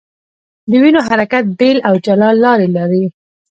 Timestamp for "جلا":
2.05-2.29